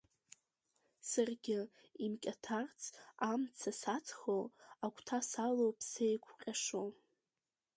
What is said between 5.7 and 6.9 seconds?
сеиқәҟьашо!